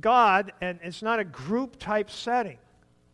[0.00, 2.58] God, and it's not a group type setting.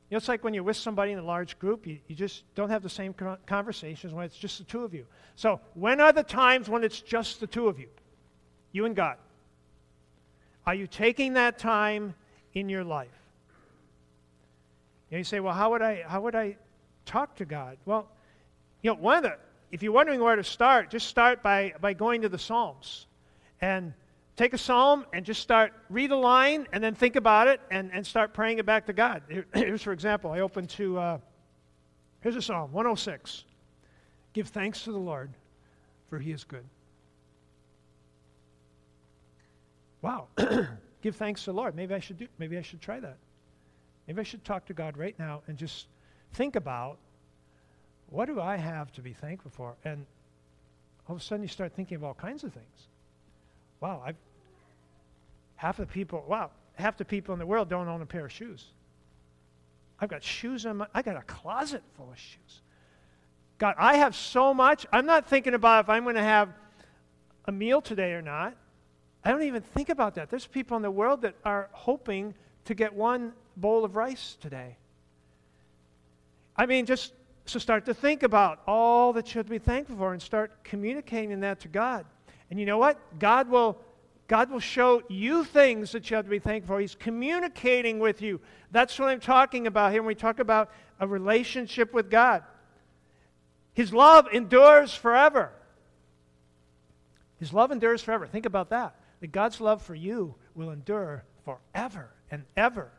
[0.09, 2.45] You know, it's like when you're with somebody in a large group, you, you just
[2.55, 3.15] don't have the same
[3.47, 5.05] conversations when it's just the two of you.
[5.35, 7.89] So, when are the times when it's just the two of you?
[8.71, 9.17] You and God.
[10.65, 12.15] Are you taking that time
[12.55, 13.09] in your life?
[15.11, 16.57] And you say, well, how would I, how would I
[17.05, 17.77] talk to God?
[17.85, 18.09] Well,
[18.83, 19.37] you know, one of the,
[19.73, 23.07] if you're wondering where to start, just start by, by going to the Psalms.
[23.61, 23.93] And
[24.37, 27.91] take a psalm and just start, read a line, and then think about it and,
[27.93, 29.23] and start praying it back to God.
[29.29, 31.19] Here, here's, for example, I open to, uh,
[32.21, 33.45] here's a psalm, 106.
[34.35, 35.31] Give thanks to the Lord,
[36.09, 36.65] for he is good.
[40.03, 40.29] Wow.
[41.03, 41.75] Give thanks to the Lord.
[41.75, 43.17] Maybe I should do, maybe I should try that.
[44.07, 45.87] Maybe I should talk to God right now and just
[46.35, 46.99] think about
[48.11, 49.75] what do I have to be thankful for?
[49.85, 50.07] And
[51.09, 52.89] all of a sudden you start thinking of all kinds of things.
[53.81, 54.17] Wow, I've
[55.57, 58.33] half the people, wow, half the people in the world don't own a pair of
[58.33, 58.67] shoes.
[59.99, 62.61] I've got shoes in my I got a closet full of shoes.
[63.59, 64.87] God, I have so much.
[64.93, 66.51] I'm not thinking about if I'm going to have
[67.47, 68.55] a meal today or not.
[69.25, 70.29] I don't even think about that.
[70.29, 72.35] There's people in the world that are hoping
[72.67, 74.77] to get one bowl of rice today.
[76.57, 77.13] I mean, just
[77.47, 80.65] so start to think about all that you have to be thankful for and start
[80.65, 82.05] communicating that to God.
[82.51, 82.99] And you know what?
[83.19, 83.79] God will
[84.29, 86.81] God will show you things that you have to be thankful for.
[86.81, 88.41] He's communicating with you.
[88.73, 92.43] That's what I'm talking about here when we talk about a relationship with God.
[93.73, 95.53] His love endures forever.
[97.39, 98.27] His love endures forever.
[98.27, 98.97] Think about that.
[99.21, 102.91] That God's love for you will endure forever and ever.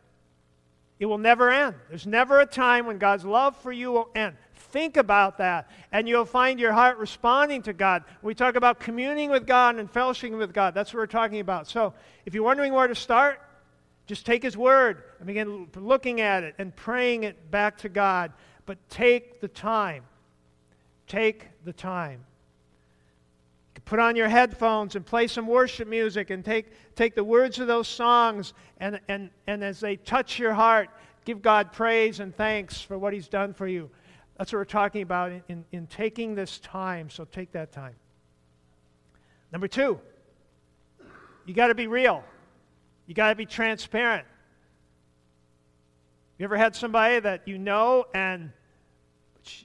[0.99, 1.75] It will never end.
[1.89, 4.35] There's never a time when God's love for you will end.
[4.57, 8.03] Think about that, and you'll find your heart responding to God.
[8.21, 10.73] We talk about communing with God and fellowshipping with God.
[10.73, 11.67] That's what we're talking about.
[11.67, 11.93] So,
[12.25, 13.39] if you're wondering where to start,
[14.05, 18.33] just take His Word and begin looking at it and praying it back to God.
[18.65, 20.03] But take the time.
[21.07, 22.25] Take the time
[23.87, 27.67] put on your headphones and play some worship music and take, take the words of
[27.67, 30.89] those songs and, and, and as they touch your heart,
[31.23, 33.89] give God praise and thanks for what He's done for you.
[34.37, 37.95] That's what we're talking about in, in, in taking this time, so take that time.
[39.51, 39.99] Number two,
[41.45, 42.23] you got to be real.
[43.07, 44.27] You got to be transparent.
[46.37, 48.51] You ever had somebody that you know and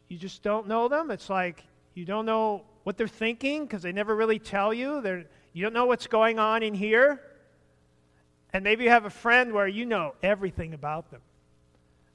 [0.09, 1.11] you just don't know them?
[1.11, 5.03] It's like you don't know what they're thinking because they never really tell you.
[5.03, 7.21] They're, you don't know what's going on in here.
[8.55, 11.21] And maybe you have a friend where you know everything about them.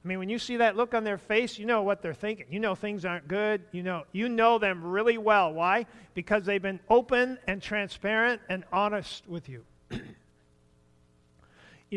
[0.08, 2.46] I mean, when you see that look on their face, you know what they're thinking.
[2.50, 3.62] You know things aren't good.
[3.74, 5.52] You know, you know them really well.
[5.52, 5.86] Why?
[6.14, 9.66] Because they've been open and transparent and honest with you.
[9.92, 10.00] you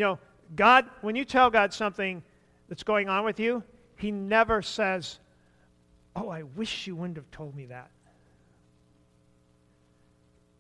[0.00, 0.18] know,
[0.56, 2.20] God, when you tell God something
[2.68, 3.62] that's going on with you,
[3.96, 5.20] He never says,
[6.16, 7.90] Oh, I wish you wouldn't have told me that.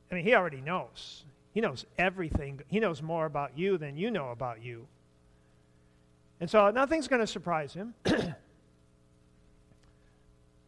[0.08, 1.24] I mean, he already knows.
[1.52, 2.60] He knows everything.
[2.68, 4.86] He knows more about you than you know about you.
[6.40, 7.94] And so nothing's going to surprise him.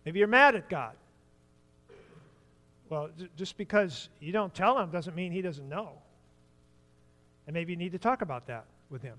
[0.04, 0.92] Maybe you're mad at God.
[2.88, 5.92] Well, just because you don't tell him doesn't mean he doesn't know.
[7.46, 9.16] And maybe you need to talk about that with him.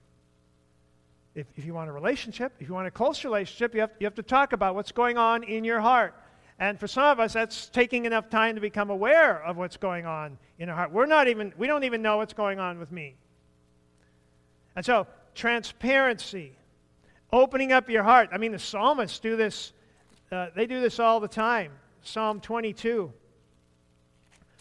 [1.35, 4.05] If, if you want a relationship, if you want a close relationship, you have, you
[4.05, 6.13] have to talk about what's going on in your heart.
[6.59, 10.05] And for some of us, that's taking enough time to become aware of what's going
[10.05, 10.91] on in our heart.
[10.91, 13.15] We're not even, we don't even know what's going on with me.
[14.75, 16.53] And so, transparency,
[17.31, 18.29] opening up your heart.
[18.31, 19.73] I mean, the psalmists do this,
[20.31, 21.71] uh, they do this all the time.
[22.03, 23.11] Psalm 22.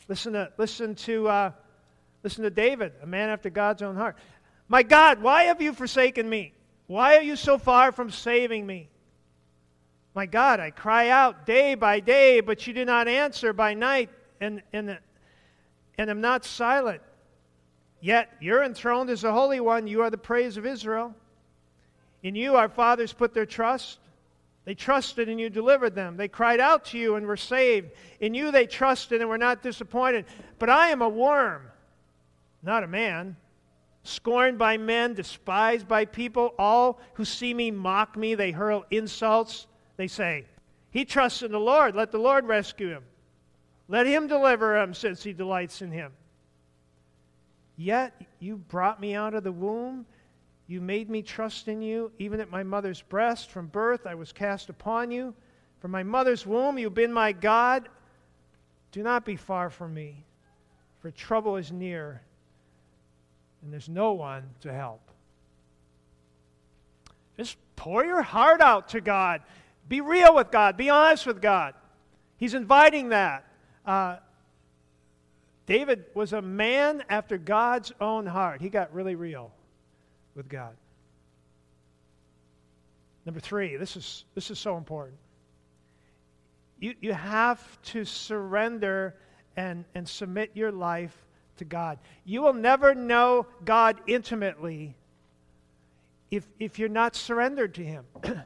[0.09, 1.53] Listen to, listen to, uh,
[2.23, 4.17] listen to David, a man after God's own heart.
[4.69, 6.53] My God, why have you forsaken me?
[6.87, 8.89] Why are you so far from saving me?
[10.15, 14.11] My God, I cry out day by day, but you do not answer by night,
[14.41, 14.99] and, and,
[15.97, 17.01] and am not silent.
[18.03, 19.87] Yet you're enthroned as the Holy One.
[19.87, 21.15] You are the praise of Israel.
[22.25, 24.01] In you our fathers put their trust.
[24.65, 26.17] They trusted and you delivered them.
[26.17, 27.93] They cried out to you and were saved.
[28.19, 30.27] In you they trusted and were not disappointed.
[30.59, 31.63] But I am a worm,
[32.61, 33.37] not a man,
[34.03, 36.55] scorned by men, despised by people.
[36.59, 38.35] All who see me mock me.
[38.35, 39.69] They hurl insults.
[39.97, 40.47] They say,
[40.91, 41.95] He trusts in the Lord.
[41.95, 43.05] Let the Lord rescue him.
[43.87, 46.13] Let him deliver him since he delights in him.
[47.83, 50.07] Yet you brought me out of the womb.
[50.69, 53.51] You made me trust in you, even at my mother's breast.
[53.51, 55.35] From birth I was cast upon you.
[55.81, 57.89] From my mother's womb you've been my God.
[58.93, 60.25] Do not be far from me,
[61.01, 62.23] for trouble is near,
[63.63, 65.01] and there's no one to help.
[67.37, 69.41] Just pour your heart out to God.
[69.89, 70.77] Be real with God.
[70.77, 71.75] Be honest with God.
[72.37, 73.45] He's inviting that.
[73.85, 74.19] Uh,
[75.73, 78.61] David was a man after God's own heart.
[78.61, 79.51] He got really real
[80.35, 80.77] with God.
[83.25, 85.17] Number three, this is, this is so important.
[86.79, 89.15] You, you have to surrender
[89.57, 91.17] and, and submit your life
[91.57, 91.99] to God.
[92.27, 94.95] You will never know God intimately
[96.31, 98.05] if, if you're not surrendered to Him.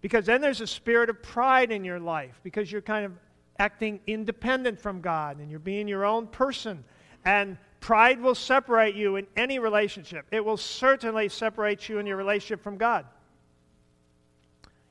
[0.00, 3.12] because then there's a spirit of pride in your life because you're kind of
[3.58, 6.84] acting independent from God and you're being your own person.
[7.24, 10.26] And pride will separate you in any relationship.
[10.30, 13.06] It will certainly separate you in your relationship from God.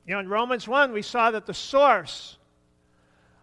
[0.06, 2.38] You know, in Romans 1, we saw that the source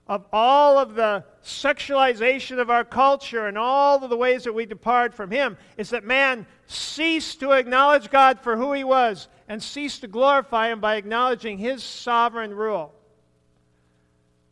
[0.06, 4.66] of all of the sexualization of our culture and all of the ways that we
[4.66, 9.62] depart from Him is that man ceased to acknowledge God for who He was and
[9.62, 12.92] ceased to glorify Him by acknowledging His sovereign rule.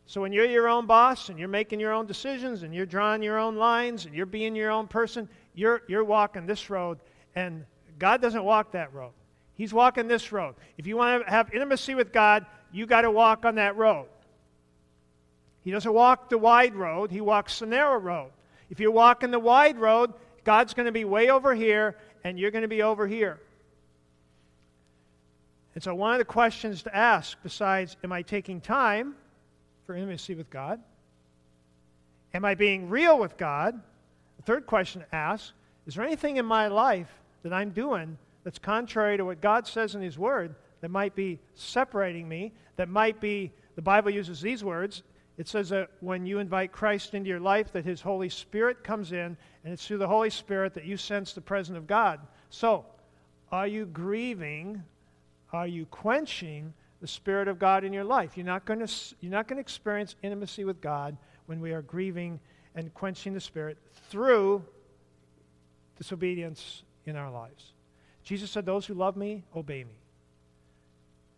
[0.09, 3.21] So when you're your own boss and you're making your own decisions and you're drawing
[3.21, 6.97] your own lines and you're being your own person, you're, you're walking this road.
[7.35, 7.63] And
[7.99, 9.11] God doesn't walk that road.
[9.53, 10.55] He's walking this road.
[10.79, 14.07] If you want to have intimacy with God, you got to walk on that road.
[15.61, 18.31] He doesn't walk the wide road, he walks the narrow road.
[18.71, 20.11] If you're walking the wide road,
[20.43, 23.39] God's going to be way over here and you're going to be over here.
[25.75, 29.13] And so, one of the questions to ask, besides, am I taking time?
[29.89, 30.79] For intimacy with God?
[32.35, 33.73] Am I being real with God?
[34.37, 35.53] The third question asks
[35.87, 39.95] is there anything in my life that I'm doing that's contrary to what God says
[39.95, 44.63] in His Word that might be separating me, that might be, the Bible uses these
[44.63, 45.01] words.
[45.39, 49.11] It says that when you invite Christ into your life, that His Holy Spirit comes
[49.11, 52.19] in, and it's through the Holy Spirit that you sense the presence of God.
[52.51, 52.85] So,
[53.51, 54.83] are you grieving?
[55.51, 58.35] Are you quenching the Spirit of God in your life.
[58.35, 61.81] You're not going to, you're not going to experience intimacy with God when we are
[61.81, 62.39] grieving
[62.75, 63.77] and quenching the Spirit
[64.09, 64.63] through
[65.97, 67.73] disobedience in our lives.
[68.23, 69.99] Jesus said, Those who love me, obey me.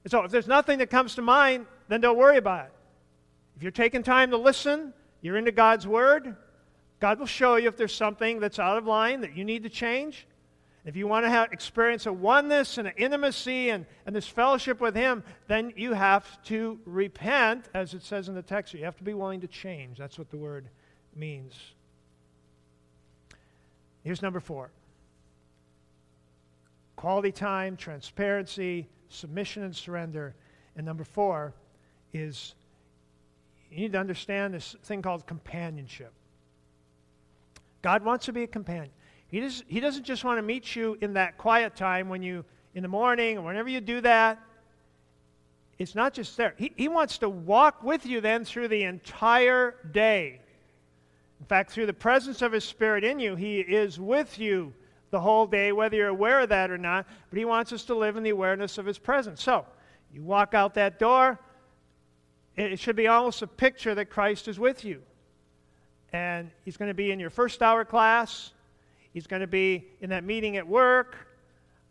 [0.04, 2.74] And so if there's nothing that comes to mind, then don't worry about it.
[3.56, 6.36] If you're taking time to listen, you're into God's Word,
[7.00, 9.69] God will show you if there's something that's out of line that you need to
[9.69, 10.28] change.
[10.84, 14.82] If you want to have, experience a oneness and an intimacy and, and this fellowship
[14.82, 18.74] with Him, then you have to repent, as it says in the text.
[18.74, 19.99] You have to be willing to change.
[19.99, 20.70] That's what the word
[21.16, 21.53] means.
[24.03, 24.72] Here's number four
[26.95, 30.36] quality time, transparency, submission, and surrender.
[30.76, 31.53] And number four
[32.14, 32.56] is
[33.72, 36.12] you need to understand this thing called companionship.
[37.82, 38.91] God wants to be a companion.
[39.32, 42.44] He, does, he doesn't just want to meet you in that quiet time when you,
[42.76, 44.40] in the morning or whenever you do that.
[45.80, 46.54] It's not just there.
[46.58, 50.42] He, he wants to walk with you then through the entire day.
[51.40, 54.74] In fact, through the presence of His Spirit in you, He is with you
[55.10, 57.08] the whole day, whether you're aware of that or not.
[57.30, 59.42] But He wants us to live in the awareness of His presence.
[59.42, 59.66] So,
[60.14, 61.40] you walk out that door,
[62.58, 65.02] it should be almost a picture that Christ is with you.
[66.12, 68.52] and He's going to be in your first hour class.
[69.14, 71.16] He's going to be in that meeting at work.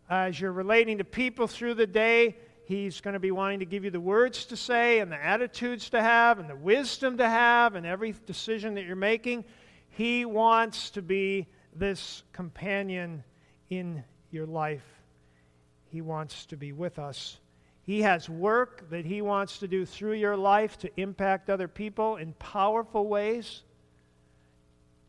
[0.09, 3.85] As you're relating to people through the day, He's going to be wanting to give
[3.85, 7.75] you the words to say and the attitudes to have and the wisdom to have
[7.75, 9.45] and every decision that you're making.
[9.89, 13.25] He wants to be this companion
[13.71, 14.85] in your life.
[15.89, 17.39] He wants to be with us.
[17.83, 22.17] He has work that He wants to do through your life to impact other people
[22.17, 23.63] in powerful ways.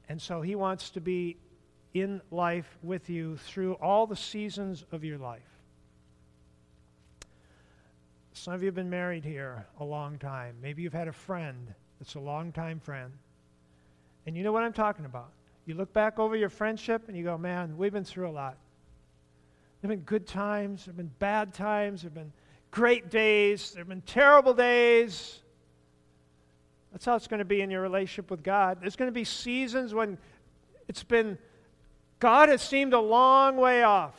[0.10, 1.38] And so He wants to be
[1.94, 5.42] in life with you through all the seasons of your life.
[8.34, 10.56] Some of you have been married here a long time.
[10.62, 13.12] Maybe you've had a friend that's a long-time friend.
[14.26, 15.30] And you know what I'm talking about.
[15.66, 18.58] You look back over your friendship and you go, man, we've been through a lot.
[19.82, 22.34] There have been good times, there have been bad times, there have been
[22.72, 25.40] great days, there have been terrible days.
[26.92, 28.80] That's how it's going to be in your relationship with God.
[28.82, 30.18] There's going to be seasons when
[30.88, 31.38] it's been,
[32.22, 34.16] God has seemed a long way off.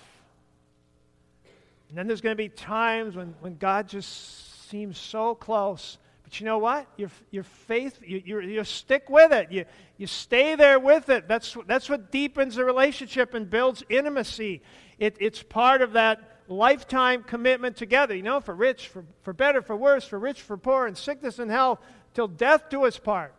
[1.88, 5.98] And then there's going to be times when, when God just seems so close.
[6.24, 6.86] But you know what?
[6.96, 9.52] Your, your faith, you, you, you stick with it.
[9.52, 9.66] You,
[9.98, 11.28] you stay there with it.
[11.28, 14.62] That's, that's what deepens the relationship and builds intimacy.
[14.98, 18.16] It, it's part of that lifetime commitment together.
[18.16, 21.38] You know, for rich, for, for better, for worse, for rich, for poor, in sickness
[21.38, 21.78] and health,
[22.14, 23.32] till death do us part.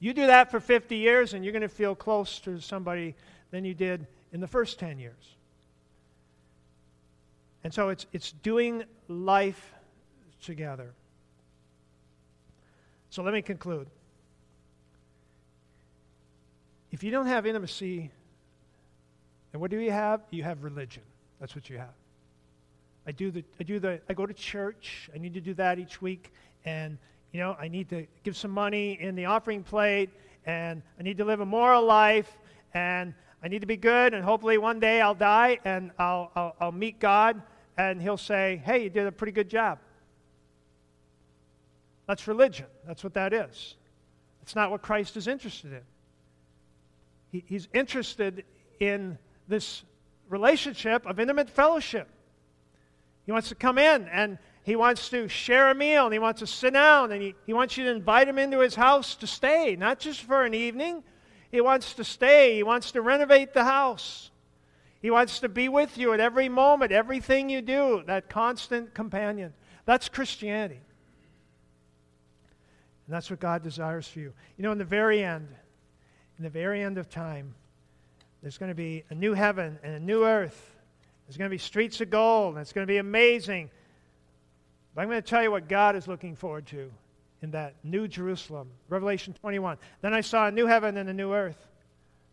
[0.00, 3.14] You do that for 50 years, and you're going to feel closer to somebody
[3.50, 5.36] than you did in the first 10 years.
[7.64, 9.74] And so it's, it's doing life
[10.42, 10.92] together.
[13.10, 13.88] So let me conclude.
[16.92, 18.10] If you don't have intimacy,
[19.52, 20.20] then what do you have?
[20.30, 21.02] You have religion.
[21.40, 21.94] That's what you have.
[23.06, 25.08] I do the I do the I go to church.
[25.14, 26.30] I need to do that each week
[26.64, 26.98] and
[27.32, 30.10] you know, I need to give some money in the offering plate
[30.46, 32.38] and I need to live a moral life
[32.74, 36.56] and I need to be good, and hopefully one day I'll die and I'll, I'll,
[36.60, 37.40] I'll meet God,
[37.76, 39.78] and He'll say, Hey, you did a pretty good job.
[42.06, 42.66] That's religion.
[42.86, 43.76] That's what that is.
[44.42, 45.82] It's not what Christ is interested in.
[47.30, 48.44] He, he's interested
[48.80, 49.84] in this
[50.28, 52.08] relationship of intimate fellowship.
[53.26, 54.38] He wants to come in and
[54.68, 57.54] he wants to share a meal and he wants to sit down and he, he
[57.54, 61.02] wants you to invite him into his house to stay, not just for an evening,
[61.50, 62.56] he wants to stay.
[62.56, 64.30] He wants to renovate the house.
[65.00, 69.54] He wants to be with you at every moment, everything you do, that constant companion.
[69.86, 70.80] That's Christianity.
[73.06, 74.34] And that's what God desires for you.
[74.58, 75.48] You know, in the very end,
[76.36, 77.54] in the very end of time,
[78.42, 80.76] there's going to be a new heaven and a new earth.
[81.26, 83.70] There's going to be streets of gold, and it's going to be amazing.
[84.98, 86.90] But I'm going to tell you what God is looking forward to
[87.40, 88.68] in that new Jerusalem.
[88.88, 89.78] Revelation 21.
[90.00, 91.68] Then I saw a new heaven and a new earth.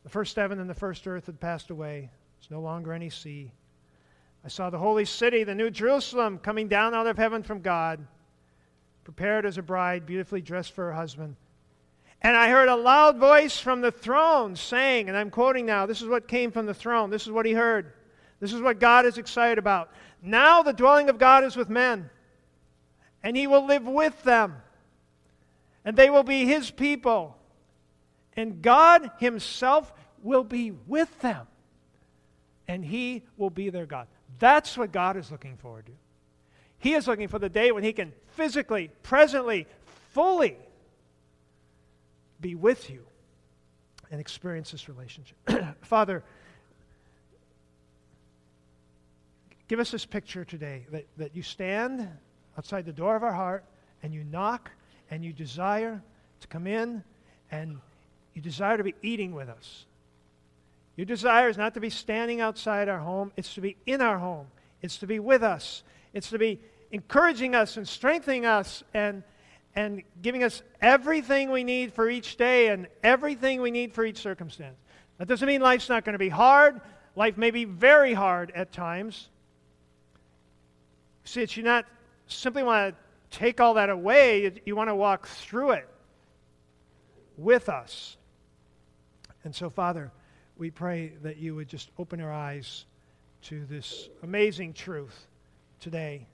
[0.04, 2.10] The first heaven and the first earth had passed away.
[2.40, 3.52] There's no longer any sea.
[4.44, 8.04] I saw the holy city, the new Jerusalem, coming down out of heaven from God,
[9.04, 11.36] prepared as a bride, beautifully dressed for her husband.
[12.24, 16.02] And I heard a loud voice from the throne saying, and I'm quoting now, this
[16.02, 17.12] is what came from the throne.
[17.12, 17.94] This is what he heard.
[18.40, 19.92] This is what God is excited about.
[20.24, 22.10] Now the dwelling of God is with men,
[23.26, 24.56] and he will live with them
[25.86, 27.38] and they will be his people.
[28.36, 31.48] And God himself will be with them,
[32.68, 34.08] and he will be their God.
[34.40, 35.92] That's what God is looking forward to.
[36.80, 39.68] He is looking for the day when he can physically, presently,
[40.12, 40.58] fully
[42.42, 43.06] be with you
[44.12, 45.38] and experience this relationship.
[45.82, 46.24] Father,
[49.68, 52.10] give us this picture today that, that you stand
[52.58, 53.64] outside the door of our heart
[54.04, 54.72] and you knock
[55.12, 56.02] and you desire
[56.42, 57.04] to come in
[57.52, 57.80] and
[58.34, 59.86] you desire to be eating with us.
[60.96, 64.18] Your desire is not to be standing outside our home, it's to be in our
[64.18, 64.48] home.
[64.82, 65.84] It's to be with us.
[66.14, 66.60] It's to be
[66.92, 69.24] encouraging us and strengthening us and,
[69.76, 74.20] and giving us everything we need for each day and everything we need for each
[74.20, 74.78] circumstance.
[75.18, 76.82] That doesn't mean life's not going to be hard.
[77.16, 79.30] Life may be very hard at times.
[81.24, 81.86] See, it's not
[82.28, 84.52] simply want to take all that away.
[84.66, 85.88] You want to walk through it
[87.38, 88.18] with us.
[89.44, 90.12] And so, Father,
[90.58, 92.86] we pray that you would just open our eyes
[93.44, 95.28] to this amazing truth
[95.80, 96.28] today.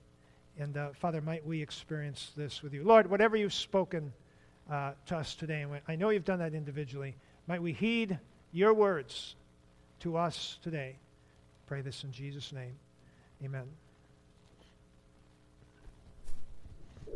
[0.58, 2.84] And uh, Father, might we experience this with you.
[2.84, 4.14] Lord, whatever you've spoken
[4.70, 7.16] uh, to us today, and I know you've done that individually,
[7.48, 8.18] might we heed
[8.52, 9.36] your words
[10.02, 10.98] to us today.
[11.68, 12.78] Pray this in Jesus' name.
[13.44, 13.81] Amen.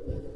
[0.08, 0.35] Thank you.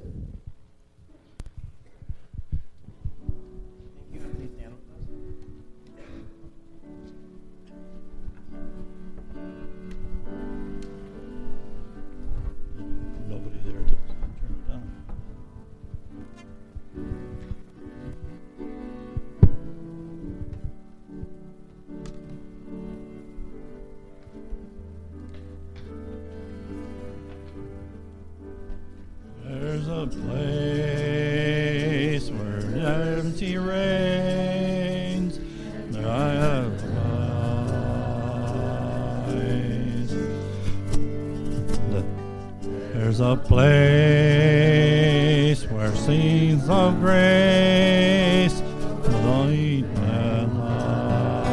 [43.09, 43.57] There's a place
[45.71, 48.61] where scenes of grace
[49.01, 51.49] delight and lies.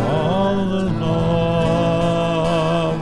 [0.00, 2.18] All the love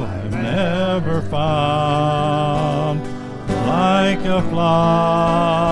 [0.03, 3.01] I've never found,
[3.49, 5.64] like a flower.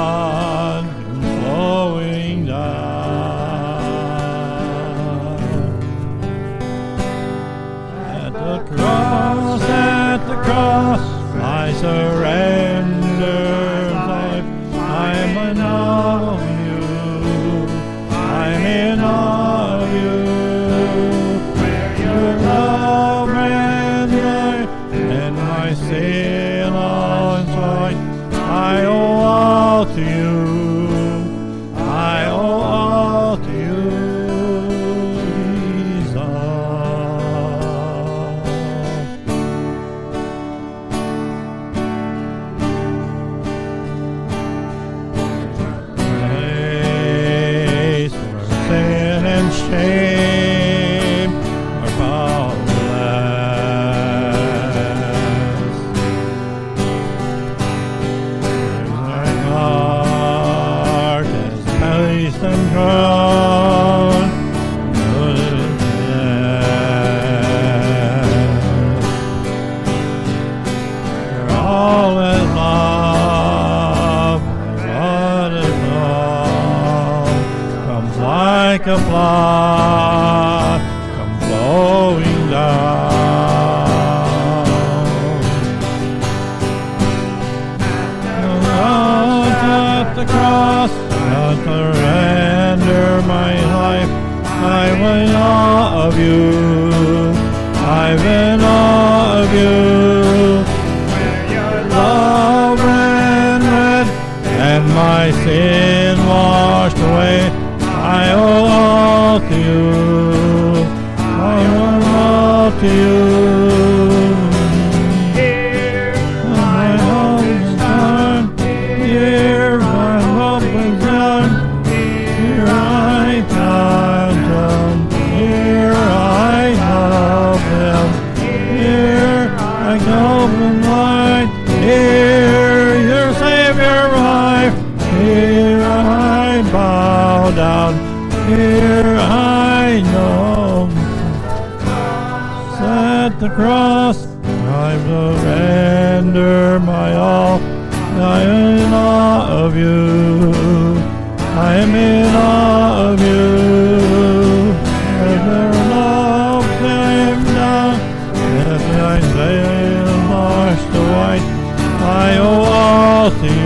[163.22, 163.61] nothing.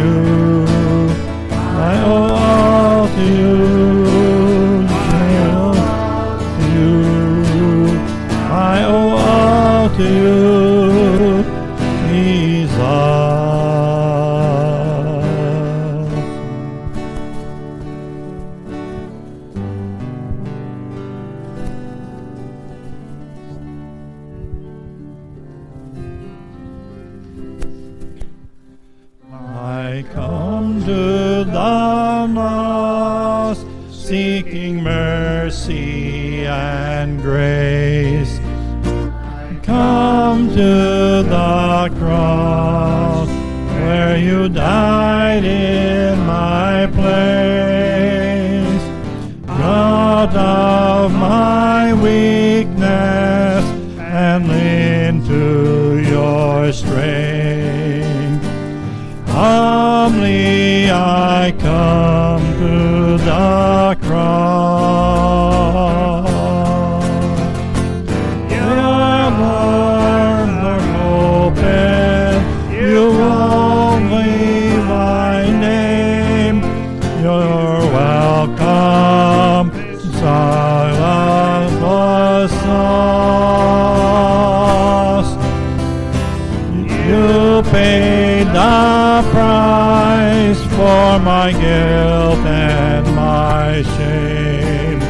[87.09, 95.01] You paid the price for my guilt and my shame.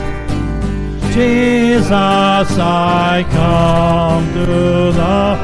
[1.12, 1.90] Jesus,
[2.58, 5.35] I come to the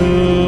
[0.00, 0.39] come